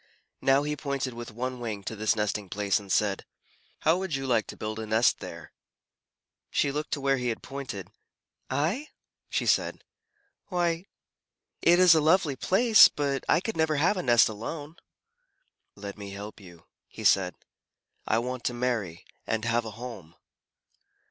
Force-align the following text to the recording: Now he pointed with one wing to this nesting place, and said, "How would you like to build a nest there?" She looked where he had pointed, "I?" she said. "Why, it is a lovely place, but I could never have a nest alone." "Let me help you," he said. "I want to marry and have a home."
Now 0.41 0.63
he 0.63 0.75
pointed 0.75 1.13
with 1.13 1.29
one 1.29 1.59
wing 1.59 1.83
to 1.83 1.95
this 1.95 2.15
nesting 2.15 2.49
place, 2.49 2.79
and 2.79 2.91
said, 2.91 3.23
"How 3.81 3.97
would 3.97 4.15
you 4.15 4.25
like 4.25 4.47
to 4.47 4.57
build 4.57 4.79
a 4.79 4.87
nest 4.87 5.19
there?" 5.19 5.51
She 6.49 6.71
looked 6.71 6.97
where 6.97 7.17
he 7.17 7.27
had 7.27 7.43
pointed, 7.43 7.91
"I?" 8.49 8.87
she 9.29 9.45
said. 9.45 9.83
"Why, 10.47 10.87
it 11.61 11.77
is 11.77 11.93
a 11.93 12.01
lovely 12.01 12.35
place, 12.35 12.87
but 12.87 13.23
I 13.29 13.41
could 13.41 13.55
never 13.55 13.75
have 13.75 13.95
a 13.95 14.01
nest 14.01 14.27
alone." 14.27 14.77
"Let 15.75 15.99
me 15.99 16.09
help 16.09 16.39
you," 16.39 16.65
he 16.87 17.03
said. 17.03 17.35
"I 18.07 18.17
want 18.17 18.43
to 18.45 18.55
marry 18.55 19.05
and 19.27 19.45
have 19.45 19.65
a 19.65 19.69
home." 19.77 20.15